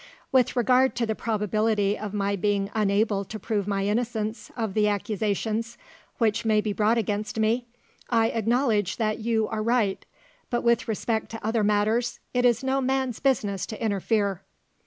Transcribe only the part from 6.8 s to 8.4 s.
against me, I